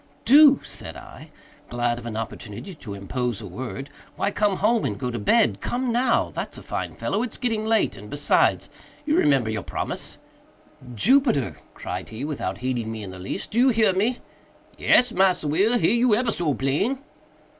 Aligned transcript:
"Do!" 0.25 0.61
said 0.63 0.97
I, 0.97 1.29
glad 1.69 1.99
of 1.99 2.07
an 2.07 2.17
opportunity 2.17 2.73
to 2.73 2.95
interpose 2.95 3.39
a 3.39 3.45
word, 3.45 3.91
"why 4.15 4.31
come 4.31 4.55
home 4.57 4.83
and 4.83 4.97
go 4.97 5.11
to 5.11 5.19
bed. 5.19 5.61
Come 5.61 5.91
now!—that's 5.91 6.57
a 6.57 6.63
fine 6.63 6.95
fellow. 6.95 7.21
It's 7.21 7.37
getting 7.37 7.67
late, 7.67 7.95
and, 7.95 8.09
besides, 8.09 8.67
you 9.05 9.15
remember 9.15 9.51
your 9.51 9.61
promise." 9.61 10.17
"Jupiter," 10.95 11.57
cried 11.75 12.09
he, 12.09 12.25
without 12.25 12.57
heeding 12.65 12.91
me 12.91 13.03
in 13.03 13.11
the 13.11 13.19
least, 13.19 13.51
"do 13.51 13.59
you 13.59 13.69
hear 13.69 13.93
me?" 13.93 14.17
"Yes, 14.75 15.11
Massa 15.11 15.47
Will, 15.47 15.77
hear 15.77 15.93
you 15.93 16.15
ebber 16.15 16.31
so 16.31 16.55
plain." 16.55 16.97